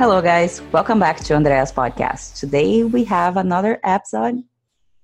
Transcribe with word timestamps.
Hello, 0.00 0.22
guys. 0.22 0.62
Welcome 0.72 0.98
back 0.98 1.18
to 1.24 1.34
Andrea's 1.34 1.70
podcast. 1.70 2.40
Today 2.40 2.84
we 2.84 3.04
have 3.04 3.36
another 3.36 3.78
episode 3.84 4.42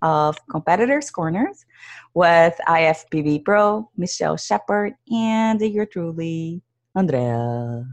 of 0.01 0.39
Competitors 0.49 1.11
Corners 1.11 1.67
with 2.15 2.59
IFBB 2.67 3.45
Pro, 3.45 3.91
Michelle 3.99 4.39
Shepard, 4.39 4.95
and 5.13 5.61
your 5.61 5.85
truly, 5.85 6.63
Andrea. 6.95 7.85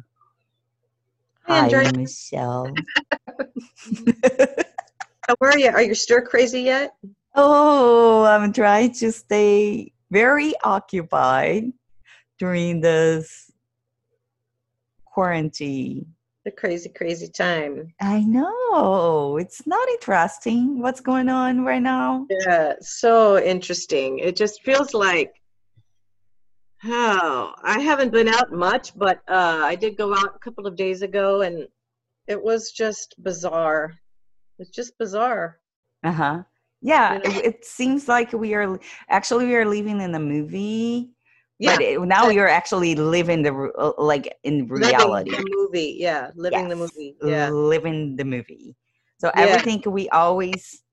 Hi, 1.41 1.65
Andrea. 1.65 1.91
Michelle. 1.91 2.71
How 5.27 5.35
are 5.41 5.59
you? 5.59 5.71
Are 5.71 5.81
you 5.81 5.95
stir 5.95 6.21
crazy 6.21 6.61
yet? 6.61 6.95
oh, 7.35 8.23
I'm 8.23 8.53
trying 8.53 8.93
to 8.93 9.11
stay 9.11 9.91
very 10.09 10.53
occupied 10.63 11.65
during 12.39 12.79
this 12.79 13.51
quarantine. 15.03 16.13
The 16.45 16.51
crazy, 16.51 16.89
crazy 16.89 17.29
time. 17.29 17.93
I 18.01 18.19
know. 18.21 19.37
It's 19.37 19.65
not 19.65 19.87
interesting 19.89 20.79
what's 20.81 20.99
going 20.99 21.29
on 21.29 21.63
right 21.63 21.81
now. 21.81 22.27
Yeah, 22.29 22.73
so 22.81 23.41
interesting. 23.41 24.19
It 24.19 24.35
just 24.35 24.61
feels 24.61 24.93
like, 24.93 25.33
oh, 26.83 27.53
I 27.63 27.79
haven't 27.79 28.11
been 28.11 28.27
out 28.27 28.51
much, 28.51 28.97
but 28.97 29.21
uh, 29.29 29.61
I 29.63 29.75
did 29.75 29.95
go 29.95 30.13
out 30.13 30.35
a 30.35 30.39
couple 30.39 30.67
of 30.67 30.75
days 30.75 31.01
ago 31.01 31.41
and 31.41 31.65
it 32.27 32.41
was 32.43 32.71
just 32.71 33.15
bizarre. 33.23 33.93
It's 34.59 34.69
just 34.69 34.97
bizarre. 34.97 35.59
Uh 36.03 36.11
huh. 36.11 36.43
Yeah, 36.81 37.13
You 37.13 37.19
know? 37.19 37.39
it, 37.39 37.45
it 37.45 37.65
seems 37.65 38.09
like 38.09 38.33
we 38.33 38.53
are 38.53 38.77
actually 39.09 39.45
we 39.45 39.55
are 39.55 39.65
living 39.65 40.01
in 40.01 40.13
a 40.13 40.19
movie, 40.19 41.11
Yeah. 41.59 41.75
but 41.75 41.81
it, 41.81 42.01
now 42.01 42.29
you're 42.29 42.47
actually 42.49 42.95
living 42.95 43.43
the 43.43 43.53
uh, 43.77 43.93
like 43.97 44.35
in 44.43 44.67
reality, 44.67 45.31
Living 45.31 45.47
the 45.47 45.57
movie. 45.57 45.95
Yeah, 45.99 46.31
living 46.35 46.67
the 46.69 46.75
movie. 46.75 47.15
Yeah. 47.21 47.51
living 47.51 48.15
the 48.17 48.25
movie. 48.25 48.75
So 49.17 49.31
Yeah. 49.33 49.61
everything 49.61 49.83
we 49.91 50.09
always 50.09 50.83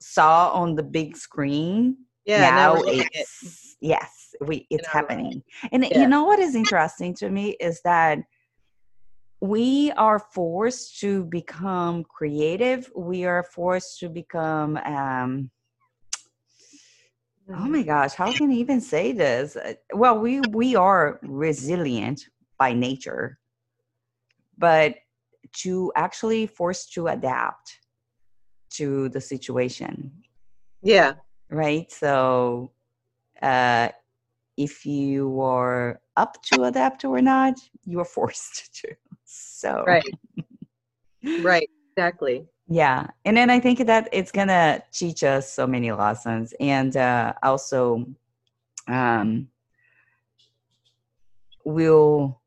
saw 0.00 0.50
on 0.52 0.76
the 0.76 0.82
big 0.82 1.16
screen, 1.16 1.96
Yeah, 2.24 2.50
now 2.50 2.74
now 2.74 2.82
we're 2.82 2.86
it. 2.86 3.08
it's 3.12 3.76
yes, 3.80 4.34
we 4.40 4.66
it's 4.70 4.88
life. 4.94 4.94
happening. 4.94 5.42
And 5.72 5.86
Yeah. 5.90 5.96
you 5.96 6.06
know 6.06 6.24
what 6.24 6.38
is 6.40 6.54
interesting 6.54 7.14
to 7.16 7.30
me 7.30 7.56
is 7.60 7.80
that 7.82 8.18
we 9.40 9.90
are 9.92 10.18
forced 10.18 11.00
to 11.00 11.24
become 11.24 12.04
creative. 12.04 12.90
We 12.96 13.24
are 13.24 13.42
forced 13.44 13.98
to 14.00 14.08
become 14.08 14.76
um 14.78 15.50
oh 17.48 17.68
my 17.68 17.82
gosh, 17.82 18.14
how 18.14 18.32
can 18.32 18.50
I 18.50 18.54
even 18.54 18.80
say 18.80 19.12
this? 19.12 19.56
Uh, 19.56 19.74
Well, 19.92 20.18
we 20.18 20.40
we 20.40 20.76
are 20.76 21.18
resilient 21.22 22.28
by 22.58 22.72
nature, 22.72 23.38
but 24.56 24.94
to 25.52 25.92
actually 25.96 26.46
force 26.46 26.86
to 26.86 27.08
adapt 27.08 27.80
to 28.70 29.08
the 29.10 29.20
situation 29.20 30.12
Yeah. 30.82 31.14
right? 31.50 31.90
So, 31.90 32.72
uh, 33.42 33.88
if 34.56 34.86
you 34.86 35.40
are 35.40 36.00
up 36.16 36.42
to 36.44 36.64
adapt 36.64 37.04
or 37.04 37.20
not, 37.20 37.54
you 37.84 38.00
are 38.00 38.04
forced 38.04 38.74
to. 38.82 38.94
So, 39.24 39.84
Right. 39.86 40.04
Right. 41.38 41.68
Exactly. 41.96 42.46
Yeah. 42.66 43.08
And 43.24 43.36
then 43.36 43.50
I 43.50 43.60
think 43.60 43.86
that 43.86 44.08
it's 44.12 44.32
gonna 44.32 44.82
teach 44.92 45.22
us 45.22 45.52
so 45.52 45.66
many 45.66 45.92
lessons, 45.92 46.54
and 46.60 46.96
uh, 46.96 47.34
also, 47.42 48.06
um, 48.88 49.48
will 51.64 52.40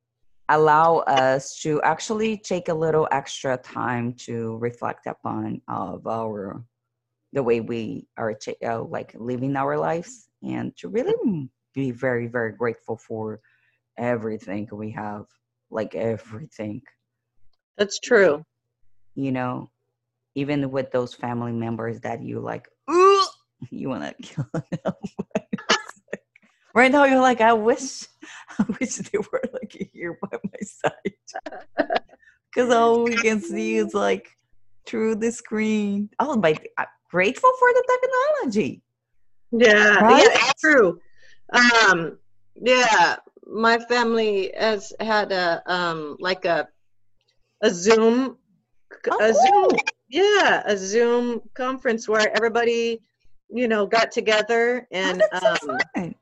allow 0.49 0.97
us 0.99 1.59
to 1.61 1.81
actually 1.81 2.37
take 2.37 2.69
a 2.69 2.73
little 2.73 3.07
extra 3.11 3.57
time 3.57 4.13
to 4.13 4.57
reflect 4.57 5.05
upon 5.07 5.61
of 5.67 6.07
our 6.07 6.63
the 7.33 7.43
way 7.43 7.59
we 7.59 8.07
are 8.17 8.37
uh, 8.65 8.81
like 8.83 9.13
living 9.15 9.55
our 9.57 9.77
lives 9.77 10.29
and 10.41 10.75
to 10.77 10.87
really 10.87 11.49
be 11.73 11.91
very 11.91 12.27
very 12.27 12.53
grateful 12.53 12.95
for 12.97 13.41
everything 13.97 14.67
we 14.71 14.89
have 14.91 15.25
like 15.69 15.93
everything 15.95 16.81
That's 17.77 17.99
true. 17.99 18.45
you 19.15 19.31
know 19.33 19.69
even 20.37 20.69
with 20.69 20.91
those 20.91 21.15
family 21.15 21.51
members 21.51 21.99
that 22.01 22.21
you 22.21 22.39
like 22.39 22.69
"Ugh," 22.87 23.27
you 23.71 23.89
want 23.89 24.03
to 24.03 24.13
kill 24.21 24.47
them 24.53 24.93
right 26.75 26.91
now 26.91 27.03
you're 27.05 27.19
like 27.19 27.41
i 27.41 27.53
wish 27.53 28.05
i 28.59 28.65
wish 28.79 28.95
they 28.97 29.17
were 29.17 29.41
like 29.51 29.89
here 29.91 30.17
by 30.21 30.37
my 30.43 30.59
side 30.61 31.17
because 32.53 32.71
all 32.71 33.03
we 33.03 33.17
can 33.17 33.41
see 33.41 33.75
is 33.77 33.93
like 33.93 34.29
through 34.85 35.15
the 35.15 35.31
screen 35.31 36.09
oh 36.19 36.35
my 36.37 36.55
i'm 36.77 36.85
grateful 37.09 37.51
for 37.59 37.69
the 37.73 37.83
technology 38.01 38.81
Yeah, 39.51 40.01
Right? 40.01 40.23
yeah, 40.23 40.29
it's 40.33 40.61
true. 40.61 40.99
Um, 41.53 42.19
yeah, 42.55 43.15
my 43.45 43.79
family 43.79 44.51
has 44.57 44.91
had 44.99 45.31
a 45.31 45.63
um 45.65 46.17
like 46.19 46.43
a 46.45 46.67
a 47.63 47.69
Zoom 47.71 48.37
a 48.91 49.11
Oh, 49.11 49.33
Zoom 49.33 49.69
cool. 49.69 49.79
yeah, 50.09 50.63
a 50.65 50.77
Zoom 50.77 51.41
conference 51.53 52.07
where 52.07 52.33
everybody, 52.35 53.01
you 53.49 53.67
know, 53.67 53.85
got 53.85 54.11
together 54.11 54.87
Oh, 54.91 54.97
and 54.97 55.21
that's 55.31 55.41
so 55.61 55.71
um 55.95 56.15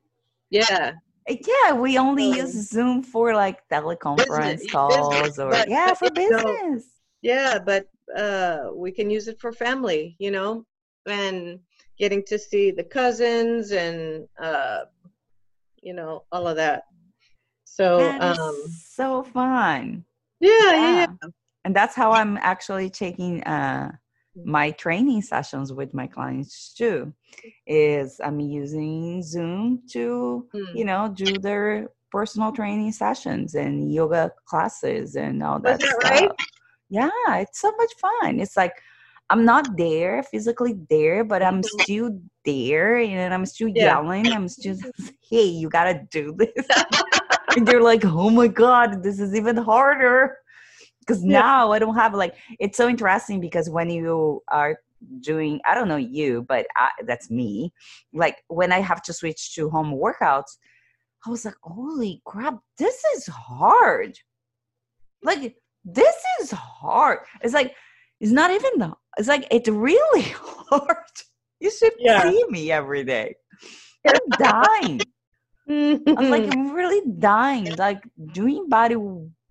yeah, 0.49 0.93
Uh, 1.29 1.35
Yeah, 1.47 1.73
we 1.73 1.97
only 1.97 2.25
Um, 2.29 2.37
use 2.37 2.69
Zoom 2.69 3.03
for 3.03 3.33
like 3.33 3.67
teleconference 3.69 4.57
business, 4.59 4.71
calls 4.71 5.39
or 5.39 5.51
but- 5.51 5.67
yeah, 5.69 5.93
for 5.93 6.09
business. 6.09 6.85
yeah, 7.21 7.59
but 7.59 7.87
uh 8.15 8.69
we 8.73 8.91
can 8.91 9.09
use 9.09 9.27
it 9.27 9.39
for 9.39 9.51
family, 9.51 10.15
you 10.19 10.31
know, 10.31 10.65
and 11.07 11.59
getting 11.97 12.23
to 12.25 12.37
see 12.37 12.71
the 12.71 12.83
cousins 12.83 13.71
and 13.71 14.27
uh 14.39 14.81
you 15.81 15.93
know, 15.93 16.23
all 16.31 16.47
of 16.47 16.55
that. 16.55 16.83
So 17.65 17.97
That 17.97 18.21
um 18.21 18.55
so 18.67 19.23
fun. 19.23 20.03
yeah, 20.39 20.73
yeah, 20.73 21.05
yeah. 21.21 21.29
And 21.65 21.75
that's 21.75 21.95
how 21.95 22.13
I'm 22.13 22.37
actually 22.37 22.89
taking 22.89 23.43
uh 23.43 23.91
my 24.45 24.71
training 24.71 25.23
sessions 25.23 25.73
with 25.73 25.93
my 25.93 26.07
clients 26.07 26.73
too. 26.73 27.11
Is 27.67 28.21
I'm 28.23 28.39
using 28.39 29.23
Zoom 29.23 29.81
to, 29.91 30.47
Hmm. 30.53 30.63
you 30.77 30.85
know, 30.85 31.11
do 31.13 31.39
their 31.39 31.89
personal 32.11 32.51
training 32.51 32.91
sessions 32.93 33.55
and 33.55 33.91
yoga 33.91 34.31
classes 34.45 35.15
and 35.15 35.41
all 35.43 35.59
that 35.61 35.79
that 35.79 35.87
stuff. 35.87 36.03
right? 36.03 36.29
Yeah, 36.89 37.09
it's 37.41 37.59
so 37.59 37.71
much 37.75 37.91
fun. 37.99 38.39
It's 38.39 38.55
like 38.55 38.75
I'm 39.31 39.43
not 39.43 39.75
there 39.77 40.21
physically 40.21 40.75
there, 40.89 41.23
but 41.23 41.41
I'm 41.41 41.63
Mhm. 41.63 41.63
still 41.63 42.21
there 42.45 42.97
and 42.97 43.33
I'm 43.33 43.45
still 43.47 43.69
Yeah. 43.73 43.97
yelling. 43.97 44.33
I'm 44.33 44.47
still, 44.47 44.77
hey, 45.29 45.45
you 45.45 45.67
gotta 45.69 46.01
do 46.11 46.35
this. 46.37 46.67
and 47.55 47.67
they're 47.67 47.81
like, 47.81 48.05
oh 48.05 48.29
my 48.29 48.47
God, 48.47 49.01
this 49.01 49.19
is 49.19 49.33
even 49.35 49.57
harder. 49.57 50.37
Because 51.05 51.23
Yeah. 51.23 51.39
now 51.39 51.71
I 51.71 51.79
don't 51.79 51.95
have 51.95 52.13
like, 52.13 52.35
it's 52.59 52.77
so 52.77 52.87
interesting 52.89 53.39
because 53.39 53.69
when 53.69 53.89
you 53.89 54.41
are 54.49 54.77
doing, 55.19 55.59
I 55.69 55.75
don't 55.75 55.87
know 55.87 55.97
you, 55.97 56.43
but 56.47 56.65
I, 56.75 56.89
that's 57.05 57.29
me. 57.29 57.73
Like 58.13 58.43
when 58.47 58.71
I 58.71 58.79
have 58.79 59.01
to 59.03 59.13
switch 59.13 59.53
to 59.55 59.69
home 59.69 59.93
workouts, 59.93 60.57
I 61.25 61.29
was 61.29 61.45
like, 61.45 61.55
holy 61.63 62.21
crap, 62.25 62.59
this 62.77 63.01
is 63.15 63.27
hard. 63.27 64.17
Like, 65.23 65.55
this 65.83 66.15
is 66.41 66.51
hard. 66.51 67.19
It's 67.41 67.53
like, 67.53 67.75
it's 68.19 68.31
not 68.31 68.51
even, 68.51 68.71
the- 68.77 68.93
it's 69.17 69.27
like, 69.27 69.47
it's 69.51 69.69
really 69.69 70.21
hard. 70.35 70.97
You 71.59 71.71
should 71.71 71.93
Yeah. 71.99 72.21
see 72.21 72.43
me 72.49 72.71
every 72.71 73.03
day. 73.03 73.35
I'm 74.05 74.19
dying. 74.35 75.07
I'm 75.67 76.29
like, 76.29 76.47
I'm 76.47 76.73
really 76.73 77.01
dying. 77.17 77.75
Like, 77.75 78.03
doing 78.31 78.69
body 78.69 78.95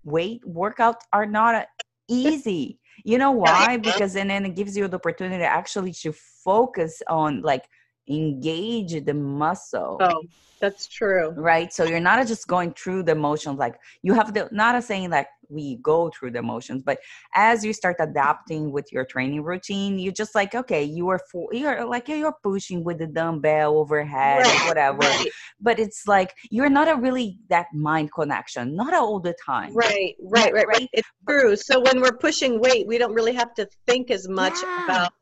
weight 0.05 0.41
workout 0.45 0.97
are 1.11 1.25
not 1.25 1.67
easy. 2.07 2.79
You 3.03 3.17
know 3.17 3.31
why? 3.31 3.77
Because 3.77 4.13
then, 4.13 4.29
then 4.29 4.45
it 4.45 4.55
gives 4.55 4.77
you 4.77 4.87
the 4.87 4.95
opportunity 4.95 5.43
actually 5.43 5.91
to 6.03 6.13
focus 6.13 7.01
on 7.07 7.41
like 7.41 7.65
engage 8.09 9.03
the 9.03 9.13
muscle 9.13 9.97
oh, 9.99 10.21
that's 10.61 10.87
true. 10.87 11.31
right 11.31 11.73
so 11.73 11.83
you're 11.83 11.99
not 11.99 12.25
just 12.27 12.47
going 12.47 12.71
through 12.73 13.01
the 13.01 13.15
motions 13.15 13.57
like 13.57 13.75
you 14.03 14.13
have 14.13 14.33
the 14.33 14.47
not 14.51 14.75
a 14.75 14.81
saying 14.81 15.09
like 15.09 15.27
we 15.49 15.77
go 15.77 16.09
through 16.09 16.31
the 16.31 16.41
motions 16.41 16.81
but 16.83 16.99
as 17.33 17.63
you 17.63 17.73
start 17.73 17.95
adapting 17.99 18.71
with 18.71 18.91
your 18.91 19.05
training 19.05 19.43
routine 19.43 19.97
you're 19.99 20.11
just 20.13 20.35
like 20.35 20.53
okay 20.55 20.83
you 20.83 21.07
are 21.09 21.19
for 21.31 21.47
you're 21.53 21.85
like 21.85 22.07
you're 22.07 22.35
pushing 22.43 22.83
with 22.83 22.97
the 22.99 23.07
dumbbell 23.07 23.77
overhead 23.77 24.45
or 24.45 24.49
Right, 24.49 24.67
whatever 24.67 24.97
Right, 24.99 25.29
but 25.59 25.79
it's 25.79 26.07
like 26.07 26.33
you're 26.49 26.69
not 26.69 26.87
a 26.87 26.95
really 26.95 27.39
that 27.49 27.67
mind 27.73 28.11
connection 28.13 28.75
not 28.75 28.93
all 28.93 29.19
the 29.19 29.35
time 29.45 29.73
right, 29.75 30.15
right, 30.21 30.53
right, 30.53 30.67
right. 30.67 30.89
It's 30.93 31.07
true. 31.27 31.55
So 31.55 31.79
when 31.79 32.01
we're 32.01 32.17
pushing 32.17 32.59
weight, 32.59 32.87
we 32.87 32.97
don't 32.97 33.13
really 33.13 33.33
have 33.33 33.53
to 33.55 33.67
think 33.85 34.11
as 34.11 34.27
much 34.27 34.53
Yeah. 34.63 34.83
about 34.85 35.13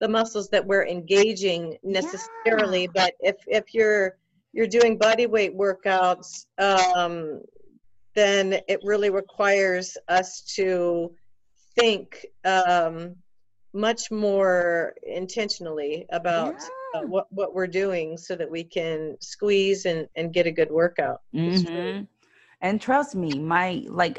the 0.00 0.08
muscles 0.08 0.48
that 0.50 0.64
we're 0.64 0.86
engaging 0.86 1.76
necessarily. 1.82 2.82
Yeah. 2.82 2.90
But 2.94 3.14
if 3.20 3.36
if 3.46 3.74
you're 3.74 4.16
you're 4.52 4.66
doing 4.66 4.96
body 4.98 5.26
weight 5.26 5.56
workouts, 5.56 6.46
um, 6.58 7.42
then 8.18 8.44
it 8.74 8.80
really 8.92 9.10
requires 9.10 9.96
us 10.08 10.42
to 10.56 11.10
think 11.78 12.26
um, 12.44 13.16
much 13.74 14.10
more 14.10 14.94
intentionally 15.04 16.06
about 16.12 16.54
uh, 16.94 17.02
what 17.12 17.26
what 17.30 17.54
we're 17.54 17.74
doing 17.84 18.16
so 18.16 18.34
that 18.36 18.50
we 18.50 18.64
can 18.64 19.16
squeeze 19.20 19.86
and 19.86 20.00
and 20.16 20.32
get 20.32 20.46
a 20.46 20.52
good 20.60 20.70
workout. 20.70 21.20
It's 21.46 21.64
really- 21.74 21.98
hmm 21.98 22.04
And 22.66 22.80
trust 22.80 23.14
me, 23.24 23.30
my 23.56 23.68
like 24.02 24.18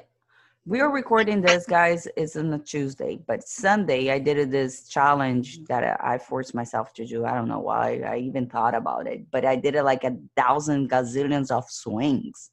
we 0.66 0.80
are 0.82 0.92
recording 0.92 1.42
this, 1.42 1.66
guys, 1.66 2.08
it's 2.16 2.36
on 2.38 2.54
a 2.54 2.60
Tuesday, 2.60 3.14
but 3.30 3.44
Sunday 3.44 4.12
I 4.12 4.20
did 4.20 4.52
this 4.52 4.88
challenge 4.98 5.48
that 5.70 5.84
I 5.84 6.16
I 6.16 6.18
forced 6.30 6.54
myself 6.62 6.88
to 6.98 7.06
do. 7.14 7.26
I 7.26 7.34
don't 7.36 7.48
know 7.54 7.66
why 7.72 7.86
I 8.14 8.18
even 8.30 8.46
thought 8.56 8.76
about 8.84 9.06
it, 9.14 9.20
but 9.32 9.44
I 9.46 9.56
did 9.66 9.76
it 9.76 9.84
like 9.92 10.04
a 10.06 10.18
thousand 10.42 10.90
gazillions 10.94 11.50
of 11.58 11.66
swings. 11.70 12.52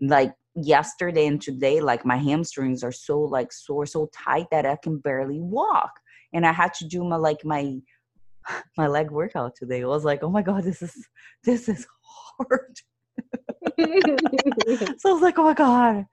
Like 0.00 0.34
yesterday 0.54 1.26
and 1.26 1.40
today, 1.40 1.80
like 1.80 2.04
my 2.04 2.16
hamstrings 2.16 2.82
are 2.82 2.92
so 2.92 3.20
like 3.20 3.52
sore, 3.52 3.86
so 3.86 4.08
tight 4.12 4.46
that 4.50 4.66
I 4.66 4.76
can 4.76 4.98
barely 4.98 5.40
walk. 5.40 5.92
And 6.32 6.46
I 6.46 6.52
had 6.52 6.74
to 6.74 6.86
do 6.86 7.04
my 7.04 7.16
like 7.16 7.44
my 7.44 7.78
my 8.76 8.86
leg 8.86 9.10
workout 9.10 9.54
today. 9.56 9.82
I 9.82 9.86
was 9.86 10.04
like, 10.04 10.22
oh 10.22 10.30
my 10.30 10.42
god, 10.42 10.64
this 10.64 10.82
is 10.82 11.08
this 11.44 11.68
is 11.68 11.86
hard. 12.38 12.76
so 14.98 15.10
I 15.10 15.12
was 15.12 15.22
like, 15.22 15.38
oh 15.38 15.44
my 15.44 15.54
God. 15.54 16.06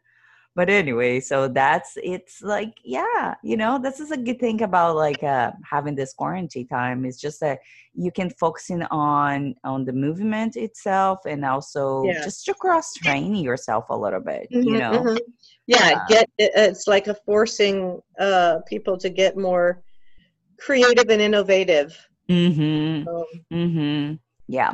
But 0.58 0.72
anyway, 0.72 1.20
so 1.20 1.48
that's 1.48 1.92
it's 2.14 2.42
like, 2.42 2.74
yeah, 2.84 3.36
you 3.44 3.56
know, 3.62 3.78
this 3.78 4.00
is 4.00 4.10
a 4.10 4.18
good 4.18 4.40
thing 4.40 4.64
about 4.64 4.96
like 4.96 5.22
uh 5.24 5.52
having 5.74 5.96
this 5.96 6.14
quarantine 6.14 6.68
time. 6.68 7.06
It's 7.06 7.22
just 7.22 7.40
that 7.42 7.60
you 7.94 8.12
can 8.12 8.32
focusing 8.32 8.82
on 8.90 9.54
on 9.64 9.86
the 9.86 9.94
movement 9.94 10.56
itself 10.56 11.20
and 11.28 11.46
also 11.46 12.04
Yeah. 12.06 12.24
just 12.26 12.44
to 12.46 12.56
cross 12.56 12.92
train 12.96 13.36
yourself 13.36 13.86
a 13.92 13.98
little 14.06 14.20
bit, 14.32 14.48
you 14.50 14.72
Mhm, 14.72 14.80
know. 14.82 14.98
mhm. 15.06 15.18
Yeah, 15.68 15.90
Uh, 15.94 16.00
get 16.10 16.26
it's 16.40 16.88
like 16.88 17.08
a 17.08 17.14
forcing 17.28 18.02
uh, 18.20 18.56
people 18.68 18.98
to 18.98 19.10
get 19.10 19.38
more 19.38 19.84
creative 20.60 21.08
and 21.10 21.22
innovative. 21.22 21.90
Mm-hmm. 22.32 23.56
Mm-hmm. 23.56 24.16
Yeah. 24.48 24.74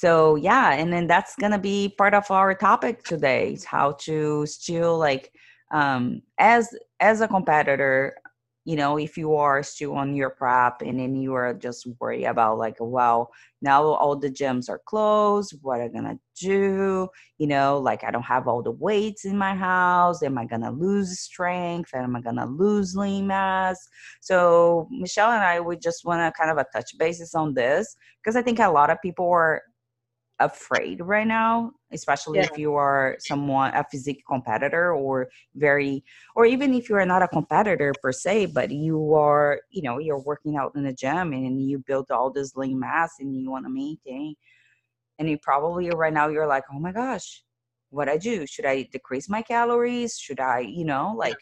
So 0.00 0.36
yeah, 0.36 0.72
and 0.72 0.90
then 0.90 1.06
that's 1.06 1.36
gonna 1.36 1.58
be 1.58 1.94
part 1.98 2.14
of 2.14 2.30
our 2.30 2.54
topic 2.54 3.04
today 3.04 3.52
is 3.52 3.66
how 3.66 3.92
to 4.06 4.46
still 4.46 4.96
like 4.96 5.30
um 5.72 6.22
as 6.38 6.74
as 7.00 7.20
a 7.20 7.28
competitor, 7.28 8.16
you 8.64 8.76
know, 8.76 8.96
if 8.96 9.18
you 9.18 9.34
are 9.34 9.62
still 9.62 9.92
on 9.96 10.14
your 10.14 10.30
prep 10.30 10.80
and 10.80 10.98
then 10.98 11.16
you 11.16 11.34
are 11.34 11.52
just 11.52 11.86
worried 12.00 12.24
about 12.24 12.56
like, 12.56 12.76
well, 12.80 13.30
now 13.60 13.82
all 13.84 14.16
the 14.16 14.30
gyms 14.30 14.70
are 14.70 14.80
closed, 14.86 15.54
what 15.60 15.82
am 15.82 15.84
I 15.84 15.88
gonna 15.88 16.18
do? 16.40 17.06
You 17.36 17.46
know, 17.46 17.76
like 17.78 18.02
I 18.02 18.10
don't 18.10 18.22
have 18.22 18.48
all 18.48 18.62
the 18.62 18.70
weights 18.70 19.26
in 19.26 19.36
my 19.36 19.54
house. 19.54 20.22
Am 20.22 20.38
I 20.38 20.46
gonna 20.46 20.72
lose 20.72 21.20
strength? 21.20 21.92
Am 21.92 22.16
I 22.16 22.22
gonna 22.22 22.46
lose 22.46 22.96
lean 22.96 23.26
mass? 23.26 23.86
So 24.22 24.88
Michelle 24.90 25.32
and 25.32 25.44
I 25.44 25.60
would 25.60 25.82
just 25.82 26.06
want 26.06 26.20
to 26.22 26.32
kind 26.40 26.50
of 26.50 26.56
a 26.56 26.64
touch 26.72 26.96
basis 26.98 27.34
on 27.34 27.52
this 27.52 27.94
because 28.22 28.34
I 28.34 28.40
think 28.40 28.60
a 28.60 28.70
lot 28.70 28.88
of 28.88 28.96
people 29.02 29.28
are 29.30 29.60
afraid 30.40 31.00
right 31.02 31.26
now, 31.26 31.72
especially 31.92 32.40
Yeah. 32.40 32.46
if 32.46 32.56
you 32.58 32.74
are 32.74 33.16
someone 33.20 33.72
a 33.74 33.84
physique 33.90 34.22
competitor 34.28 34.94
or 34.94 35.28
very 35.54 36.04
or 36.34 36.46
even 36.46 36.74
if 36.74 36.88
you 36.88 36.96
are 36.96 37.06
not 37.06 37.22
a 37.22 37.28
competitor 37.28 37.92
per 38.02 38.12
se, 38.12 38.46
but 38.46 38.70
you 38.70 39.14
are, 39.14 39.60
you 39.70 39.82
know, 39.82 39.98
you're 39.98 40.22
working 40.22 40.56
out 40.56 40.72
in 40.76 40.84
the 40.84 40.92
gym 40.92 41.32
and 41.32 41.62
you 41.62 41.78
build 41.78 42.10
all 42.10 42.30
this 42.30 42.56
lean 42.56 42.78
mass 42.80 43.14
and 43.20 43.36
you 43.36 43.50
want 43.50 43.64
to 43.66 43.70
maintain. 43.70 44.34
And 45.18 45.28
you 45.28 45.38
probably 45.38 45.90
right 45.90 46.12
now 46.12 46.28
you're 46.28 46.46
like, 46.46 46.64
oh 46.72 46.80
my 46.80 46.92
gosh, 46.92 47.44
what 47.90 48.08
I 48.08 48.16
do? 48.16 48.46
Should 48.46 48.66
I 48.66 48.82
decrease 48.90 49.28
my 49.28 49.42
calories? 49.42 50.18
Should 50.18 50.40
I, 50.40 50.60
you 50.60 50.84
know, 50.84 51.14
like 51.16 51.36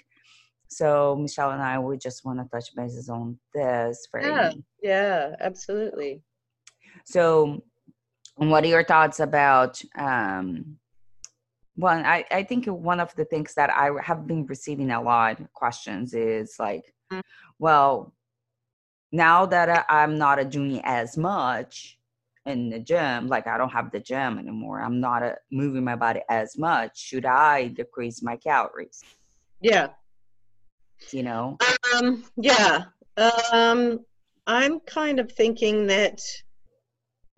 so 0.69 1.17
Michelle 1.17 1.51
and 1.53 1.63
I 1.63 1.79
would 1.79 2.01
just 2.01 2.25
want 2.25 2.39
to 2.41 2.49
touch 2.49 2.75
bases 2.75 3.09
on 3.09 3.39
this 3.55 4.07
for 4.11 4.21
Yeah. 4.21 4.53
yeah, 4.83 5.37
absolutely. 5.41 6.23
so 7.05 7.63
what 8.39 8.65
are 8.65 8.69
your 8.69 8.85
thoughts 8.85 9.19
about 9.21 9.83
um 9.97 10.79
well 11.77 11.99
I, 12.05 12.25
I 12.31 12.43
think 12.45 12.67
one 12.67 13.01
of 13.01 13.15
the 13.17 13.25
things 13.25 13.55
that 13.55 13.71
I 13.71 13.91
have 14.03 14.27
been 14.27 14.47
receiving 14.47 14.91
a 14.91 15.03
lot 15.03 15.41
questions 15.53 16.15
is 16.15 16.57
like 16.59 16.95
Mm. 17.11 17.23
well 17.59 18.13
now 19.13 19.47
that 19.47 19.71
I, 19.71 20.03
I'm 20.03 20.19
not 20.19 20.51
doing 20.51 20.83
as 20.85 21.17
much 21.17 21.99
in 22.45 22.69
the 22.69 22.79
gym 22.79 23.29
like 23.29 23.47
I 23.47 23.57
don't 23.57 23.73
have 23.73 23.91
the 23.91 23.99
gym 24.01 24.39
anymore 24.39 24.83
I'm 24.83 25.01
not 25.01 25.23
uh 25.23 25.37
moving 25.51 25.85
my 25.85 25.97
body 25.97 26.21
as 26.29 26.59
much 26.59 27.01
should 27.01 27.25
I 27.25 27.69
decrease 27.69 28.23
my 28.23 28.37
calories 28.37 29.03
Yeah. 29.63 29.89
you 31.13 31.23
know 31.23 31.57
Um, 31.95 32.25
yeah. 32.37 32.85
Um, 33.53 34.01
I'm 34.47 34.81
kind 34.81 35.19
of 35.19 35.33
thinking 35.33 35.87
that 35.87 36.21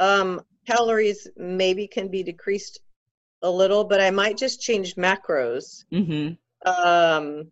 um, 0.00 0.40
calories 0.66 1.28
maybe 1.36 1.86
can 1.86 2.08
be 2.08 2.22
decreased 2.22 2.80
a 3.42 3.50
little, 3.50 3.84
but 3.84 4.00
I 4.00 4.10
might 4.10 4.36
just 4.36 4.60
change 4.60 4.96
macros. 4.96 5.84
mm-hmm 5.92 6.34
Um, 6.68 7.50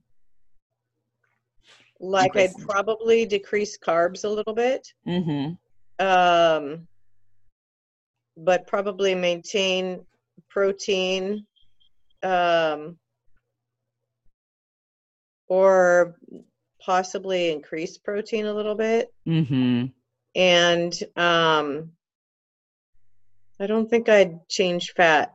like 2.01 2.37
I'd 2.37 2.55
probably 2.59 3.27
decrease 3.27 3.77
carbs 3.79 4.25
a 4.25 4.29
little 4.29 4.55
bit, 4.55 4.93
mm-hmm 5.07 5.55
um, 5.99 6.87
but 8.37 8.67
probably 8.67 9.15
maintain 9.15 10.07
protein, 10.49 11.45
um, 12.23 12.99
or 15.49 16.17
possibly 16.81 17.51
increase 17.51 17.99
protein 17.99 18.47
a 18.47 18.55
little 18.55 18.75
bit. 18.75 19.13
mm-hmm 19.27 19.87
And 20.35 20.95
um, 21.17 21.91
I 23.61 23.67
don't 23.67 23.89
think 23.89 24.09
I'd 24.09 24.49
change 24.49 24.93
fat. 24.97 25.33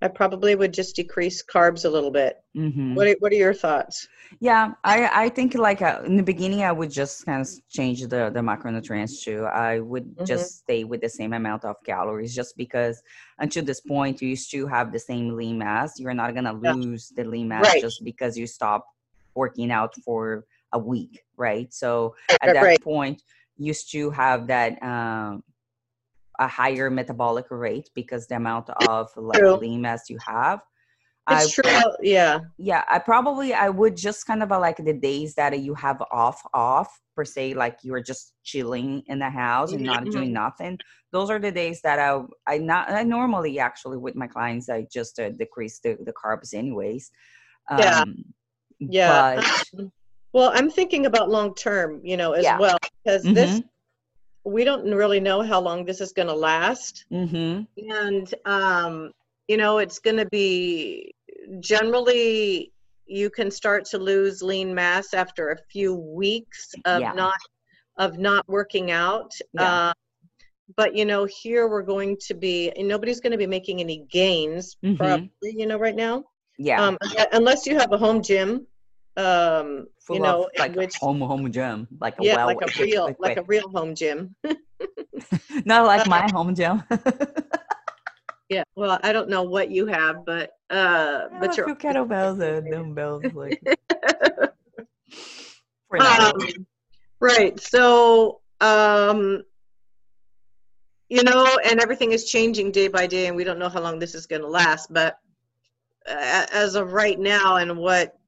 I 0.00 0.08
probably 0.08 0.54
would 0.54 0.72
just 0.72 0.96
decrease 0.96 1.42
carbs 1.44 1.84
a 1.84 1.90
little 1.90 2.10
bit. 2.10 2.42
mm-hmm 2.56 2.94
What 2.94 3.08
are, 3.08 3.16
what 3.18 3.32
are 3.32 3.36
your 3.36 3.52
thoughts? 3.52 4.08
Yeah, 4.40 4.72
I 4.84 5.26
I 5.26 5.28
think 5.28 5.54
like 5.54 5.82
uh, 5.82 6.02
in 6.04 6.16
the 6.16 6.22
beginning 6.22 6.62
I 6.62 6.72
would 6.72 6.90
just 6.90 7.24
kind 7.26 7.40
of 7.42 7.48
change 7.68 8.00
the 8.02 8.30
the 8.30 8.40
macronutrients 8.40 9.22
too. 9.22 9.44
I 9.44 9.80
would 9.80 10.16
Mhm. 10.16 10.26
just 10.26 10.58
stay 10.58 10.84
with 10.84 11.00
the 11.00 11.08
same 11.08 11.32
amount 11.32 11.64
of 11.64 11.76
calories 11.84 12.34
just 12.34 12.56
because 12.56 13.02
until 13.38 13.64
this 13.64 13.80
point 13.80 14.20
you 14.22 14.36
still 14.36 14.66
have 14.66 14.92
the 14.92 14.98
same 14.98 15.34
lean 15.36 15.58
mass. 15.58 15.98
You're 15.98 16.14
not 16.14 16.34
gonna 16.34 16.52
Yeah. 16.62 16.74
lose 16.74 17.12
the 17.16 17.24
lean 17.24 17.48
mass 17.48 17.74
Right. 17.74 17.80
just 17.80 18.04
because 18.04 18.36
you 18.36 18.46
stop 18.46 18.86
working 19.34 19.70
out 19.70 19.94
for 20.04 20.44
a 20.72 20.78
week, 20.78 21.22
right? 21.36 21.72
So 21.72 22.14
at 22.42 22.52
that 22.52 22.68
right. 22.68 22.80
point 22.80 23.22
you 23.56 23.72
still 23.74 24.10
have 24.10 24.48
that 24.48 24.82
um 24.82 25.42
a 26.38 26.48
higher 26.48 26.90
metabolic 26.90 27.46
rate 27.50 27.90
because 27.94 28.26
the 28.26 28.36
amount 28.36 28.68
of 28.70 29.08
like 29.16 29.42
lean 29.60 29.82
mass 29.82 30.08
you 30.10 30.18
have. 30.26 30.60
It's 31.28 31.52
true. 31.52 31.80
Yeah. 32.02 32.38
yeah 32.58 32.84
i 32.88 32.98
probably 32.98 33.52
i 33.52 33.68
would 33.68 33.96
just 33.96 34.26
kind 34.26 34.42
of 34.42 34.52
uh, 34.52 34.60
like 34.60 34.76
the 34.76 34.92
days 34.92 35.34
that 35.34 35.58
you 35.58 35.74
have 35.74 36.00
off 36.12 36.40
off 36.54 37.00
per 37.16 37.24
se 37.24 37.54
like 37.54 37.78
you're 37.82 38.02
just 38.02 38.34
chilling 38.44 39.02
in 39.08 39.18
the 39.18 39.28
house 39.28 39.72
and 39.72 39.84
not 39.84 40.04
doing 40.10 40.32
nothing 40.32 40.78
those 41.10 41.28
are 41.28 41.40
the 41.40 41.50
days 41.50 41.80
that 41.82 41.98
i 41.98 42.20
i 42.46 42.56
not 42.58 42.88
i 42.90 43.02
normally 43.02 43.58
actually 43.58 43.98
with 43.98 44.14
my 44.14 44.28
clients 44.28 44.68
i 44.68 44.86
just 44.92 45.18
uh, 45.18 45.30
decrease 45.30 45.80
the, 45.80 45.98
the 46.04 46.12
carbs 46.12 46.54
anyways 46.54 47.10
Yeah. 47.70 48.02
um, 48.02 48.24
Yeah. 48.78 49.42
but 49.42 49.90
Well, 50.32 50.52
I'm 50.54 50.70
thinking 50.70 51.06
about 51.06 51.30
long 51.30 51.54
term, 51.54 52.00
you 52.04 52.16
know, 52.16 52.32
as 52.32 52.44
Yeah. 52.44 52.58
well, 52.58 52.78
because 53.04 53.22
this 53.22 53.60
Mhm. 53.60 53.64
We 54.46 54.64
don't 54.64 54.84
really 54.94 55.20
know 55.20 55.42
how 55.42 55.60
long 55.60 55.84
this 55.84 56.00
is 56.00 56.12
going 56.12 56.28
to 56.28 56.34
last, 56.34 57.04
mm-hmm, 57.12 57.62
and 57.76 58.34
um, 58.44 59.10
you 59.48 59.56
know, 59.56 59.78
it's 59.78 59.98
going 59.98 60.16
to 60.16 60.26
be 60.26 61.12
generally 61.60 62.72
you 63.06 63.30
can 63.30 63.50
start 63.50 63.84
to 63.84 63.98
lose 63.98 64.42
lean 64.42 64.74
mass 64.74 65.14
after 65.14 65.50
a 65.50 65.56
few 65.70 65.94
weeks 65.94 66.74
of 66.84 67.00
Yeah. 67.00 67.12
not 67.12 67.38
of 67.98 68.18
not 68.18 68.44
working 68.48 68.90
out. 68.90 69.32
Yeah. 69.52 69.88
Uh, 69.88 69.92
but 70.76 70.96
you 70.96 71.04
know, 71.04 71.26
here 71.42 71.68
we're 71.68 71.82
going 71.82 72.16
to 72.26 72.34
be, 72.34 72.72
nobody's 72.76 73.20
going 73.20 73.30
to 73.32 73.38
be 73.38 73.46
making 73.46 73.80
any 73.80 74.04
gains, 74.10 74.76
Mhm. 74.84 74.96
probably, 74.98 75.28
you 75.42 75.66
know, 75.66 75.78
right 75.78 75.94
now, 75.94 76.24
yeah 76.58 76.82
um, 76.82 76.98
unless 77.32 77.66
you 77.66 77.76
have 77.78 77.92
a 77.92 77.98
home 77.98 78.22
gym. 78.22 78.66
Um, 79.16 79.86
full 80.00 80.16
you 80.16 80.22
know, 80.22 80.44
of 80.44 80.50
like 80.58 80.76
which 80.76 80.96
home 80.96 81.20
home 81.20 81.50
gym 81.50 81.88
like 82.00 82.18
a 82.20 82.24
yeah, 82.24 82.36
well 82.36 82.46
like 82.48 82.60
a 82.60 82.82
real, 82.82 83.16
like 83.18 83.36
a 83.38 83.42
real 83.44 83.68
home 83.70 83.94
gym. 83.94 84.34
not 85.64 85.86
like 85.86 86.06
uh, 86.06 86.10
my 86.10 86.30
home 86.30 86.54
gym 86.54 86.82
yeah. 88.48 88.62
Well, 88.74 88.98
I 89.02 89.12
don't 89.12 89.28
know 89.28 89.42
what 89.42 89.70
you 89.70 89.86
have, 89.86 90.24
but 90.26 90.50
uh, 90.70 91.28
I 91.32 91.38
but 91.40 91.42
have 91.42 91.52
a 91.52 91.56
you're 91.56 91.66
few 91.66 91.74
kettlebells 91.76 92.40
and 92.42 92.70
dumbbells 92.70 93.22
like 93.32 93.60
um, 95.98 96.32
right. 97.20 97.58
So 97.58 98.40
um, 98.60 99.42
you 101.08 101.22
know, 101.22 101.58
and 101.64 101.80
everything 101.80 102.12
is 102.12 102.24
changing 102.24 102.72
day 102.72 102.88
by 102.88 103.06
day, 103.06 103.26
and 103.26 103.36
we 103.36 103.44
don't 103.44 103.58
know 103.58 103.68
how 103.68 103.80
long 103.80 103.98
this 103.98 104.14
is 104.14 104.26
going 104.26 104.42
to 104.42 104.48
last. 104.48 104.92
But 104.92 105.18
as 106.06 106.74
of 106.74 106.92
right 106.92 107.18
now 107.18 107.56
and 107.56 107.76
what 107.76 108.18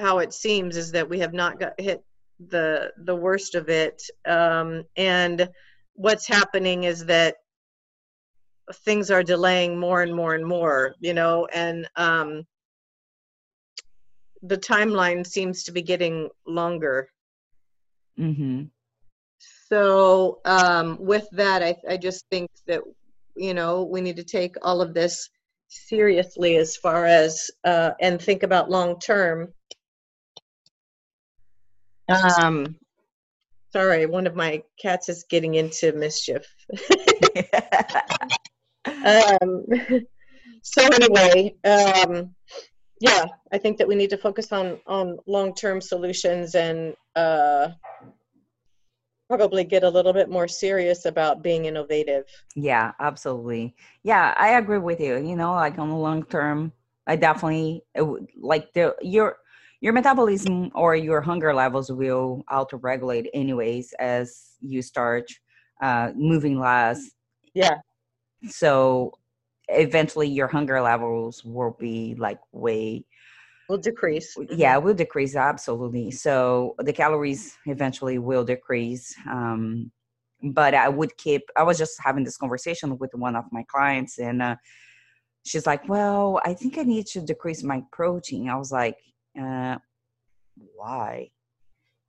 how 0.00 0.18
it 0.18 0.32
seems 0.32 0.76
is 0.76 0.92
that 0.92 1.08
we 1.08 1.18
have 1.18 1.32
not 1.32 1.58
got 1.58 1.80
hit 1.80 2.02
the 2.48 2.90
the 3.04 3.14
worst 3.14 3.54
of 3.54 3.68
it 3.68 4.02
um, 4.26 4.84
and 4.96 5.48
what's 5.94 6.26
happening 6.26 6.84
is 6.84 7.04
that 7.04 7.36
things 8.84 9.10
are 9.10 9.22
delaying 9.22 9.78
more 9.78 10.02
and 10.02 10.14
more 10.14 10.34
and 10.34 10.46
more 10.46 10.94
you 11.00 11.14
know 11.14 11.46
and 11.52 11.88
um, 11.96 12.44
the 14.42 14.56
timeline 14.56 15.26
seems 15.26 15.64
to 15.64 15.72
be 15.72 15.82
getting 15.82 16.28
longer 16.46 17.08
Mm-hmm. 18.18 18.64
so 19.68 20.40
um, 20.44 20.98
with 21.00 21.26
that 21.32 21.62
I, 21.62 21.74
I 21.88 21.96
just 21.96 22.26
think 22.30 22.50
that 22.66 22.82
you 23.34 23.54
know 23.54 23.84
we 23.84 24.02
need 24.02 24.16
to 24.16 24.24
take 24.24 24.56
all 24.60 24.82
of 24.82 24.92
this 24.92 25.30
seriously 25.70 26.56
as 26.56 26.76
far 26.76 27.06
as 27.06 27.50
uh, 27.64 27.92
and 28.00 28.20
think 28.20 28.42
about 28.42 28.70
long 28.70 28.98
term. 28.98 29.52
Um. 32.08 32.76
Sorry 33.72 34.04
one 34.06 34.26
of 34.26 34.34
my 34.34 34.64
cats 34.82 35.08
is 35.08 35.24
getting 35.30 35.54
into 35.54 35.92
mischief. 35.92 36.44
Um 38.86 39.66
so 40.62 40.82
anyway 40.82 41.54
um 41.64 42.34
yeah 43.00 43.24
i 43.52 43.58
think 43.58 43.78
that 43.78 43.88
we 43.88 43.94
need 43.94 44.10
to 44.10 44.18
focus 44.18 44.52
on 44.52 44.78
on 44.86 45.18
long 45.26 45.54
term 45.54 45.80
solutions 45.80 46.54
and 46.54 46.94
uh 47.16 47.68
probably 49.30 49.64
get 49.64 49.84
a 49.84 49.88
little 49.88 50.12
bit 50.12 50.28
more 50.28 50.48
serious 50.48 51.04
about 51.06 51.42
being 51.42 51.66
innovative 51.66 52.24
yeah, 52.56 52.92
absolutely. 53.00 53.74
Yeah, 54.02 54.34
I 54.36 54.50
agree 54.58 54.78
with 54.78 55.00
you. 55.00 55.16
You 55.16 55.36
know, 55.36 55.54
like 55.54 55.78
on 55.78 55.88
the 55.88 55.94
long 55.96 56.24
term, 56.24 56.72
I 57.06 57.16
definitely 57.16 57.82
like 58.40 58.72
the 58.74 58.94
your 59.00 59.36
your 59.80 59.92
metabolism 59.92 60.70
or 60.74 60.94
your 60.96 61.20
hunger 61.20 61.54
levels 61.54 61.90
will 61.90 62.44
auto 62.50 62.78
regulate 62.78 63.28
anyways 63.32 63.94
as 63.98 64.56
you 64.60 64.82
start 64.82 65.30
uh, 65.82 66.10
moving 66.14 66.58
less. 66.58 67.10
yeah 67.54 67.76
So 68.48 69.12
eventually, 69.68 70.28
your 70.28 70.48
hunger 70.48 70.80
levels 70.80 71.44
will 71.44 71.76
be 71.78 72.14
like 72.18 72.40
way 72.52 73.04
will 73.70 73.78
decrease. 73.78 74.36
Yeah 74.50 74.76
will 74.78 74.94
decrease 74.94 75.34
absolutely. 75.36 76.10
So 76.10 76.74
the 76.78 76.92
calories 76.92 77.56
eventually 77.66 78.18
will 78.18 78.44
decrease 78.44 79.14
um, 79.30 79.90
but 80.42 80.74
i 80.74 80.88
would 80.88 81.16
keep 81.16 81.42
i 81.56 81.62
was 81.62 81.78
just 81.78 82.00
having 82.02 82.24
this 82.24 82.36
conversation 82.36 82.96
with 82.98 83.14
one 83.14 83.36
of 83.36 83.44
my 83.52 83.62
clients 83.64 84.18
and 84.18 84.40
uh, 84.42 84.56
she's 85.44 85.66
like 85.66 85.86
well 85.88 86.40
i 86.44 86.54
think 86.54 86.78
i 86.78 86.82
need 86.82 87.06
to 87.06 87.20
decrease 87.20 87.62
my 87.62 87.82
protein. 87.92 88.48
I 88.48 88.56
was 88.56 88.72
like 88.72 88.96
uh, 89.40 89.76
why 90.76 91.30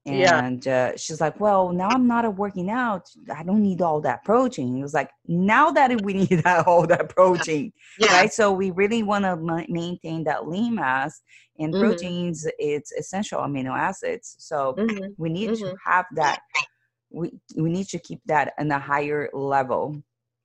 Yeah. 0.05 0.47
and 0.47 0.67
uh, 0.67 0.97
she's 0.97 1.21
like 1.21 1.39
well 1.39 1.71
now 1.71 1.89
i'm 1.89 2.07
not 2.07 2.25
a 2.25 2.29
working 2.29 2.69
out 2.69 3.07
i 3.35 3.43
don't 3.43 3.61
need 3.61 3.81
all 3.81 4.01
that 4.01 4.23
protein 4.23 4.77
it 4.77 4.81
was 4.81 4.93
like 4.95 5.11
now 5.27 5.69
that 5.69 5.89
we 6.03 6.13
need 6.13 6.41
that, 6.43 6.65
all 6.67 6.87
that 6.87 7.09
protein 7.09 7.71
yeah 7.97 8.13
right? 8.13 8.33
So 8.33 8.51
we 8.51 8.71
really 8.71 9.03
want 9.03 9.25
to 9.25 9.35
ma- 9.35 9.65
maintain 9.69 10.23
that 10.23 10.47
lean 10.47 10.75
mass, 10.75 11.21
and 11.59 11.73
Mhm. 11.73 11.79
proteins 11.79 12.47
it's 12.57 12.91
essential 12.93 13.39
amino 13.41 13.77
acids. 13.77 14.35
So 14.39 14.75
Mhm. 14.77 15.13
we 15.17 15.29
need 15.29 15.53
to 15.55 15.65
Mhm. 15.65 15.75
have 15.85 16.05
that. 16.15 16.39
We 17.11 17.33
we 17.55 17.69
need 17.69 17.87
to 17.89 17.99
keep 17.99 18.21
that 18.25 18.53
in 18.57 18.71
a 18.71 18.79
higher 18.79 19.29
level, 19.33 20.01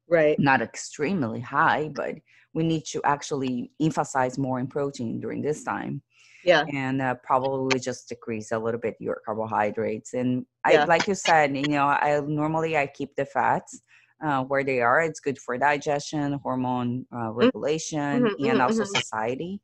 right 0.08 0.38
not 0.38 0.60
extremely 0.62 1.40
high, 1.40 1.88
but 1.94 2.14
we 2.54 2.62
need 2.64 2.84
to 2.86 3.00
actually 3.04 3.70
emphasize 3.80 4.38
more 4.38 4.58
in 4.58 4.66
protein 4.66 5.20
during 5.20 5.42
this 5.42 5.62
time, 5.64 6.02
yeah 6.46 6.64
and 6.72 7.02
uh, 7.02 7.14
probably 7.22 7.78
just 7.78 8.08
decrease 8.08 8.52
a 8.52 8.58
little 8.58 8.80
bit 8.80 8.96
your 9.00 9.20
carbohydrates. 9.26 10.14
And 10.14 10.46
I, 10.64 10.72
Yeah. 10.74 10.84
like 10.84 11.06
you 11.08 11.14
said, 11.14 11.56
you 11.56 11.68
know, 11.68 11.86
I 11.86 12.20
normally 12.20 12.76
I 12.76 12.86
keep 12.86 13.14
the 13.16 13.26
fats 13.26 13.82
uh, 14.24 14.44
where 14.44 14.64
they 14.64 14.80
are. 14.80 15.00
It's 15.02 15.20
good 15.20 15.38
for 15.38 15.58
digestion, 15.58 16.34
hormone 16.42 17.06
uh, 17.14 17.30
regulation, 17.32 18.22
mhm, 18.22 18.48
and 18.48 18.58
mhm, 18.58 18.60
also 18.60 18.84
mhm. 18.84 18.86
satiety. 18.96 19.60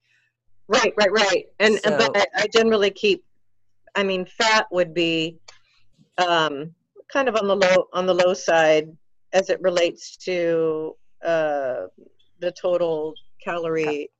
Right, 0.68 0.92
right, 0.96 1.12
right. 1.12 1.44
And 1.60 1.78
So- 1.78 1.96
but 1.98 2.16
I, 2.16 2.26
I 2.42 2.46
generally 2.48 2.90
keep. 2.90 3.24
I 3.94 4.02
mean, 4.02 4.24
fat 4.26 4.66
would 4.70 4.92
be 4.94 5.38
um, 6.18 6.74
kind 7.12 7.28
of 7.28 7.36
on 7.36 7.46
the 7.46 7.56
low 7.56 7.88
on 7.92 8.06
the 8.06 8.14
low 8.14 8.32
side 8.34 8.88
as 9.32 9.50
it 9.50 9.60
relates 9.60 10.16
to 10.28 10.96
uh, 11.24 11.82
the 12.40 12.52
total 12.52 13.14
calorie 13.44 14.10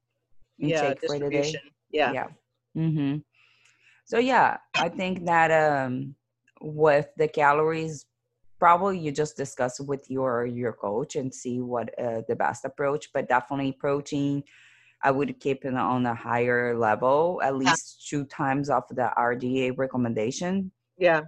yeah, 0.58 0.90
the 0.90 0.94
distribution. 0.94 1.60
Yeah. 1.90 2.12
yeah 2.12 2.26
hmm 2.74 3.16
so 4.04 4.18
yeah 4.18 4.56
i 4.76 4.88
think 4.88 5.24
that 5.24 5.50
um 5.50 6.14
with 6.60 7.08
the 7.16 7.28
calories 7.28 8.06
probably 8.58 8.98
you 8.98 9.10
just 9.10 9.36
discuss 9.36 9.80
with 9.80 10.08
your 10.08 10.46
your 10.46 10.72
coach 10.72 11.16
and 11.16 11.34
see 11.34 11.60
what 11.60 11.90
uh, 11.98 12.22
the 12.28 12.36
best 12.36 12.64
approach 12.64 13.08
but 13.12 13.28
definitely 13.28 13.72
protein 13.72 14.42
i 15.02 15.10
would 15.10 15.38
keep 15.40 15.64
it 15.64 15.74
on 15.74 16.06
a 16.06 16.14
higher 16.14 16.78
level 16.78 17.40
at 17.42 17.56
least 17.56 18.06
two 18.08 18.24
times 18.24 18.70
of 18.70 18.84
the 18.90 19.10
rda 19.18 19.76
recommendation. 19.76 20.70
Yeah, 20.98 21.22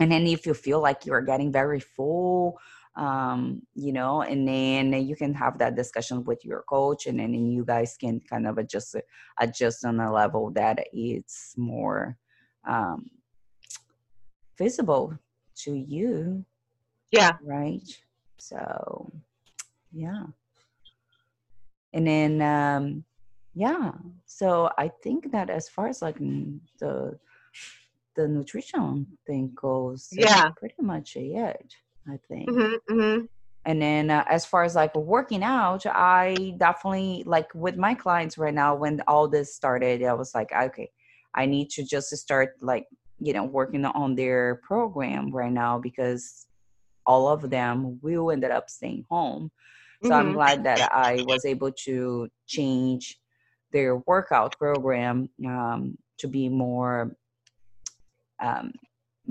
and 0.00 0.10
then 0.10 0.26
if 0.26 0.46
you 0.46 0.54
feel 0.54 0.80
like 0.80 1.06
you're 1.06 1.20
getting 1.20 1.52
very 1.52 1.78
full 1.78 2.58
um 3.00 3.62
you 3.74 3.92
know 3.94 4.20
and 4.20 4.46
then 4.46 4.92
you 4.92 5.16
can 5.16 5.32
have 5.32 5.56
that 5.58 5.74
discussion 5.74 6.22
with 6.24 6.44
your 6.44 6.62
coach 6.68 7.06
and 7.06 7.18
then 7.18 7.32
you 7.32 7.64
guys 7.64 7.96
can 7.98 8.20
kind 8.20 8.46
of 8.46 8.58
adjust 8.58 8.94
adjust 9.40 9.84
on 9.86 9.98
a 10.00 10.12
level 10.12 10.50
that 10.50 10.78
it's 10.92 11.54
more 11.56 12.16
um 12.68 13.10
visible 14.58 15.16
to 15.56 15.72
you. 15.72 16.44
Yeah, 17.10 17.32
right? 17.42 17.88
So 18.38 19.10
yeah. 19.92 20.26
And 21.94 22.06
then 22.06 22.42
um 22.42 23.04
yeah. 23.54 23.92
So 24.26 24.70
i 24.78 24.88
think 25.02 25.32
that 25.32 25.48
as 25.50 25.68
far 25.68 25.88
as 25.88 26.02
like 26.02 26.18
the 26.18 27.18
the 28.14 28.28
nutrition 28.28 29.06
thing 29.26 29.52
goes 29.54 30.08
Yeah. 30.12 30.50
pretty 30.56 30.82
much 30.82 31.16
it 31.16 31.74
i 32.08 32.18
think. 32.28 32.48
Hmm 32.48 32.74
hmm 32.88 33.18
and 33.66 33.82
then 33.82 34.10
uh, 34.10 34.24
as 34.28 34.46
far 34.46 34.64
as 34.64 34.74
like 34.74 34.94
working 34.94 35.42
out 35.42 35.84
i 35.86 36.54
definitely 36.58 37.22
like 37.26 37.48
with 37.54 37.76
my 37.76 37.94
clients 37.94 38.38
right 38.38 38.54
now 38.54 38.74
when 38.74 39.00
all 39.06 39.28
this 39.28 39.54
started 39.54 40.02
i 40.02 40.14
was 40.14 40.34
like 40.34 40.50
okay 40.52 40.90
i 41.34 41.44
need 41.46 41.68
to 41.70 41.84
just 41.84 42.08
start 42.16 42.54
like 42.62 42.86
you 43.18 43.32
know 43.32 43.44
working 43.44 43.84
on 43.84 44.14
their 44.14 44.56
program 44.66 45.30
right 45.30 45.52
now 45.52 45.78
because 45.78 46.46
all 47.06 47.28
of 47.28 47.50
them 47.50 47.98
will 48.02 48.30
ended 48.30 48.50
up 48.50 48.70
staying 48.70 49.04
home. 49.10 49.50
So 50.02 50.14
i'm 50.14 50.32
Mhm. 50.32 50.34
glad 50.34 50.64
that 50.64 50.92
i 50.94 51.20
was 51.20 51.44
able 51.44 51.72
to 51.84 52.28
change 52.46 53.18
their 53.72 53.96
workout 54.06 54.58
program 54.58 55.28
um, 55.46 55.98
to 56.18 56.28
be 56.28 56.48
more 56.48 57.14
um, 58.42 58.72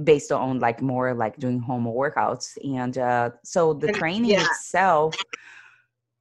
based 0.04 0.32
on 0.32 0.60
like 0.60 0.82
more 0.82 1.14
like 1.14 1.38
doing 1.38 1.60
home 1.60 1.86
workouts 1.86 2.58
and 2.64 2.98
uh, 2.98 3.30
so 3.44 3.74
the 3.74 3.92
training 3.94 4.32
yeah. 4.32 4.46
itself 4.46 5.16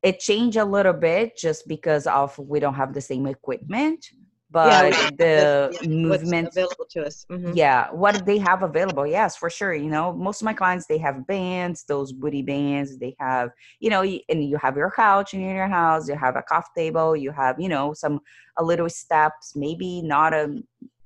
it 0.02 0.18
changed 0.20 0.56
a 0.56 0.64
little 0.64 0.92
bit 0.92 1.37
just 1.37 1.66
because 1.68 2.06
of 2.06 2.37
we 2.38 2.60
don't 2.60 2.75
have 2.75 2.94
the 2.94 3.00
same 3.00 3.26
equipment 3.26 4.04
but 4.50 4.92
don't 4.92 5.18
the 5.18 5.70
yeah, 5.82 5.88
movement 5.88 6.48
available 6.48 6.87
to 6.88 7.04
us. 7.04 7.26
Mhm. 7.30 7.54
yeah 7.54 7.90
what 7.90 8.25
they 8.25 8.38
have 8.38 8.62
available 8.62 9.06
yes 9.06 9.37
for 9.37 9.50
sure 9.50 9.75
you 9.75 9.90
know 9.90 10.12
most 10.12 10.40
of 10.40 10.46
my 10.46 10.54
clients 10.54 10.87
they 10.87 10.98
have 10.98 11.26
bands 11.26 11.84
those 11.84 12.12
booty 12.12 12.42
bands 12.42 12.96
they 12.98 13.14
have 13.20 13.50
you 13.80 13.90
know 13.90 14.02
and 14.02 14.44
you 14.44 14.56
have 14.56 14.76
your 14.76 14.90
couch 14.90 15.34
in 15.34 15.40
your 15.40 15.68
house 15.68 16.08
you 16.08 16.16
have 16.16 16.37
a 16.37 16.42
coffee 16.42 16.70
table 16.75 17.14
you 17.14 17.30
have 17.30 17.60
you 17.60 17.68
know 17.68 17.92
some 17.92 18.20
a 18.56 18.64
little 18.64 18.88
steps 18.88 19.54
maybe 19.54 20.00
not 20.02 20.32
a 20.32 20.56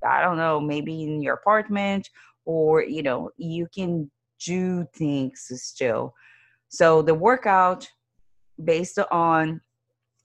i 0.07 0.21
don't 0.21 0.37
know 0.37 0.59
maybe 0.59 1.03
in 1.03 1.21
your 1.21 1.33
apartment 1.33 2.09
or 2.45 2.83
you 2.83 3.03
know 3.03 3.29
you 3.37 3.67
can 3.73 4.09
do 4.45 4.85
things 4.95 5.49
still 5.55 6.13
so 6.69 7.01
the 7.01 7.13
workout 7.13 7.87
based 8.63 8.99
on 9.11 9.61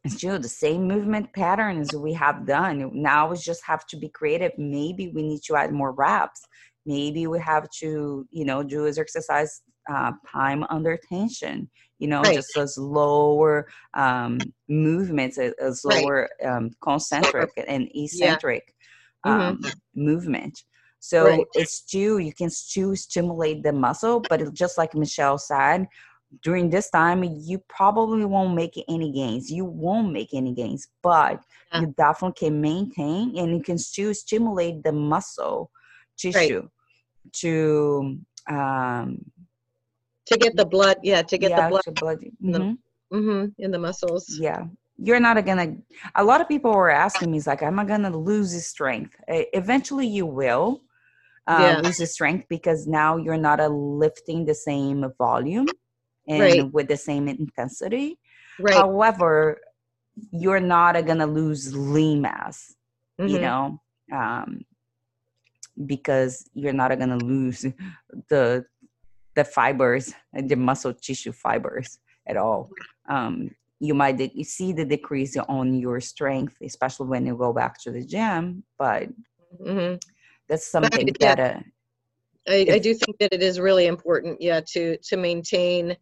still 0.07 0.39
the 0.39 0.49
same 0.49 0.87
movement 0.87 1.33
patterns 1.33 1.95
we 1.95 2.13
have 2.15 2.47
done. 2.47 2.91
Now 2.95 3.31
we 3.31 3.37
just 3.37 3.65
have 3.65 3.87
to 3.89 3.97
be 3.97 4.09
creative. 4.09 4.53
Maybe 4.57 5.09
we 5.09 5.23
need 5.23 5.43
to 5.47 5.57
add 5.57 5.73
more 5.73 5.93
reps. 5.93 6.41
Maybe 6.87 7.27
we 7.27 7.41
have 7.41 7.69
to, 7.81 8.27
you 8.31 8.45
know, 8.45 8.63
do 8.63 8.87
as 8.87 8.99
exercise 8.99 9.63
uh, 9.91 10.13
time 10.31 10.65
under 10.71 10.99
tension. 11.09 11.69
You 11.99 12.09
know, 12.09 12.23
Right. 12.23 12.37
just 12.37 12.57
a 12.57 12.67
slower 12.69 13.69
um, 13.95 14.53
movements, 14.69 15.39
a, 15.39 15.53
a 15.61 15.75
slower 15.75 16.29
um, 16.45 16.71
concentric 16.81 17.51
and 17.67 17.89
eccentric 17.95 18.75
um, 19.25 19.61
movement. 19.95 20.63
So 21.01 21.25
Right. 21.27 21.47
it's 21.55 21.73
still 21.73 22.19
you 22.21 22.33
can 22.33 22.51
still 22.51 22.95
stimulate 22.97 23.63
the 23.63 23.73
muscle, 23.73 24.21
but 24.29 24.53
just 24.53 24.79
like 24.79 24.95
Michelle 24.95 25.39
said, 25.39 25.89
during 26.43 26.69
this 26.71 26.91
time 26.91 27.25
you 27.25 27.59
probably 27.69 28.25
won't 28.25 28.55
make 28.55 28.83
any 28.89 29.11
gains 29.13 29.51
you 29.51 29.65
won't 29.65 30.13
make 30.13 30.35
any 30.35 30.53
gains 30.53 30.89
but 31.03 31.43
yeah. 31.73 31.81
you 31.81 31.95
definitely 31.97 32.49
can 32.49 32.61
maintain 32.61 33.37
and 33.37 33.57
you 33.57 33.63
can 33.63 33.79
still 33.79 34.13
stimulate 34.13 34.83
the 34.83 34.93
muscle 34.93 35.71
tissue 36.17 36.61
right. 36.61 37.33
to 37.33 38.19
um 38.49 39.25
to 40.27 40.37
get 40.37 40.55
the 40.57 40.67
blood 40.67 40.99
yeah 41.03 41.23
to 41.23 41.39
get 41.39 41.51
yeah, 41.51 41.63
the 41.63 41.71
blood, 41.71 41.95
blood. 42.01 42.19
Mm-hmm. 42.19 42.47
In, 42.47 42.53
the, 42.53 42.79
mm-hmm, 43.17 43.63
in 43.63 43.71
the 43.71 43.79
muscles 43.79 44.39
yeah 44.39 44.65
you're 44.99 45.21
not 45.21 45.43
gonna 45.47 45.77
a 46.17 46.25
lot 46.25 46.41
of 46.41 46.49
people 46.49 46.73
were 46.73 46.91
asking 46.91 47.31
me 47.31 47.39
is 47.39 47.47
like 47.47 47.63
am 47.63 47.79
i 47.79 47.85
gonna 47.85 48.15
lose 48.15 48.53
the 48.53 48.61
strength 48.61 49.17
eventually 49.29 50.07
you 50.07 50.27
will 50.27 50.83
um, 51.49 51.63
yeah. 51.63 51.81
lose 51.81 51.97
the 51.97 52.07
strength 52.07 52.47
because 52.49 52.87
now 52.87 53.17
you're 53.17 53.39
not 53.39 53.59
a 53.59 53.69
lifting 53.69 54.45
the 54.45 54.55
same 54.55 55.05
volume 55.17 55.67
and 56.29 56.41
right. 56.41 56.73
with 56.73 56.89
the 56.89 56.97
same 56.97 57.27
intensity. 57.27 58.19
Right. 58.61 58.75
However, 58.75 59.59
you're 60.31 60.61
not 60.61 60.95
gonna 61.07 61.27
lose 61.27 61.75
lean 61.75 62.21
mass, 62.21 62.75
mm-hmm. 63.19 63.33
you 63.33 63.41
know, 63.41 63.81
um, 64.13 64.61
because 65.87 66.49
you're 66.55 66.75
not 66.75 66.97
gonna 66.99 67.17
lose 67.17 67.65
the 68.29 68.65
the 69.35 69.45
fibers 69.45 70.13
and 70.35 70.51
the 70.51 70.57
muscle 70.57 70.93
tissue 70.93 71.33
fibers 71.33 71.99
at 72.27 72.37
all. 72.37 72.69
Um, 73.09 73.53
you 73.81 73.95
might 73.95 74.17
de- 74.19 74.43
see 74.43 74.73
the 74.73 74.85
decrease 74.85 75.37
on 75.37 75.79
your 75.79 76.01
strength, 76.01 76.57
especially 76.61 77.07
when 77.07 77.25
you 77.25 77.37
go 77.37 77.53
back 77.53 77.81
to 77.83 77.93
the 77.93 78.05
gym, 78.05 78.65
but 78.77 79.09
mm-hmm. 79.65 79.95
That's 80.49 80.67
something 80.67 81.09
yeah. 81.21 81.35
that. 81.35 81.57
Uh, 81.57 81.61
I, 82.49 82.67
I 82.73 82.79
do 82.79 82.95
think 82.95 83.19
that 83.19 83.33
it 83.33 83.43
is 83.43 83.61
really 83.61 83.87
important, 83.87 84.41
yeah, 84.41 84.61
to 84.73 84.97
to 84.97 85.17
maintain 85.17 85.97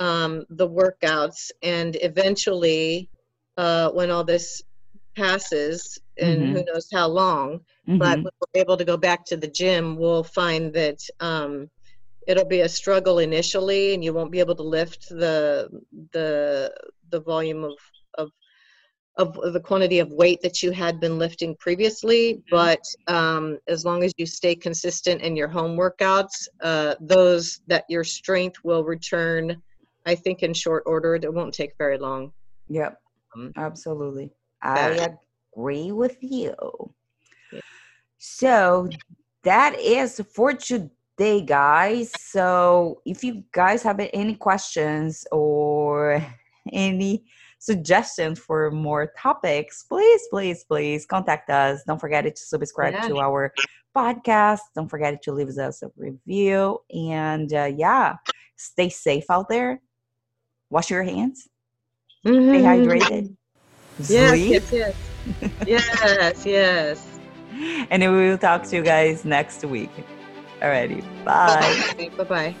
um, 0.00 0.44
the 0.50 0.68
workouts 0.68 1.50
and 1.62 1.96
eventually 2.02 3.08
uh, 3.56 3.90
when 3.90 4.10
all 4.10 4.24
this 4.24 4.62
passes 5.16 5.98
and 6.18 6.40
mm-hmm. 6.40 6.52
who 6.52 6.64
knows 6.64 6.88
how 6.92 7.08
long 7.08 7.60
mm-hmm. 7.88 7.98
but 7.98 8.20
we're 8.22 8.60
able 8.60 8.76
to 8.76 8.84
go 8.84 8.96
back 8.96 9.24
to 9.24 9.36
the 9.36 9.48
gym 9.48 9.96
we'll 9.96 10.22
find 10.22 10.72
that 10.72 11.00
um, 11.18 11.68
it'll 12.28 12.44
be 12.44 12.60
a 12.60 12.68
struggle 12.68 13.18
initially 13.18 13.94
and 13.94 14.04
you 14.04 14.12
won't 14.12 14.30
be 14.30 14.38
able 14.38 14.54
to 14.54 14.62
lift 14.62 15.08
the 15.08 15.68
the 16.12 16.72
the 17.10 17.20
volume 17.20 17.64
of 17.64 17.76
of 18.16 18.30
of 19.18 19.36
the 19.52 19.60
quantity 19.60 19.98
of 19.98 20.10
weight 20.12 20.40
that 20.40 20.62
you 20.62 20.70
had 20.70 21.00
been 21.00 21.18
lifting 21.18 21.54
previously 21.56 22.34
mm-hmm. 22.34 22.40
but 22.50 22.80
um, 23.12 23.58
as 23.68 23.84
long 23.84 24.02
as 24.02 24.12
you 24.16 24.24
stay 24.24 24.54
consistent 24.54 25.20
in 25.20 25.36
your 25.36 25.48
home 25.48 25.76
workouts 25.76 26.48
uh, 26.62 26.94
those 27.00 27.60
that 27.66 27.84
your 27.88 28.04
strength 28.04 28.56
will 28.64 28.84
return 28.84 29.60
I 30.08 30.14
think 30.14 30.42
in 30.42 30.54
short 30.54 30.84
order. 30.86 31.16
It 31.16 31.34
won't 31.34 31.52
take 31.52 31.76
very 31.76 31.98
long. 31.98 32.32
Yep, 32.68 32.98
um, 33.36 33.52
absolutely. 33.56 34.30
I 34.62 35.10
agree 35.54 35.92
with 35.92 36.16
you. 36.20 36.54
Yeah. 37.52 37.60
So 38.16 38.88
that 39.42 39.78
is 39.78 40.20
for 40.34 40.54
today, 40.54 41.42
guys. 41.42 42.10
So 42.18 43.02
if 43.04 43.22
you 43.22 43.44
guys 43.52 43.82
have 43.82 44.00
any 44.14 44.34
questions 44.34 45.26
or 45.30 46.24
any 46.72 47.24
suggestions 47.70 48.38
for 48.38 48.70
more 48.70 49.12
topics, 49.16 49.84
please, 49.84 50.22
please, 50.30 50.64
please 50.64 51.06
contact 51.06 51.50
us. 51.50 51.84
Don't 51.86 52.00
forget 52.00 52.24
to 52.24 52.42
subscribe 52.54 52.94
yeah. 52.94 53.08
to 53.08 53.18
our 53.18 53.52
podcast. 53.94 54.64
Don't 54.74 54.88
forget 54.88 55.22
to 55.22 55.32
leave 55.32 55.48
us 55.48 55.82
a 55.82 55.90
review. 55.96 56.80
And 56.92 57.52
uh, 57.52 57.70
yeah, 57.84 58.16
stay 58.56 58.88
safe 58.88 59.28
out 59.30 59.48
there 59.48 59.80
wash 60.70 60.90
your 60.90 61.02
hands, 61.02 61.48
mm-hmm. 62.24 62.48
stay 62.48 62.62
hydrated, 62.62 63.36
yes, 64.08 64.38
Yes, 64.38 64.72
yes, 64.72 64.96
yes, 65.66 66.46
yes. 66.46 67.04
And 67.90 68.02
we 68.02 68.28
will 68.28 68.38
talk 68.38 68.62
to 68.64 68.76
you 68.76 68.82
guys 68.82 69.24
next 69.24 69.64
week. 69.64 69.90
Alrighty, 70.60 71.02
bye. 71.24 72.10
Bye 72.16 72.24
bye. 72.24 72.54